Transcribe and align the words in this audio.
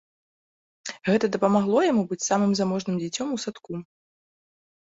Гэта 1.09 1.25
дапамагло 1.35 1.79
яму 1.91 2.03
быць 2.13 2.21
самым 2.31 2.51
заможным 2.61 2.95
дзіцём 3.03 3.27
у 3.37 3.39
садку. 3.45 3.73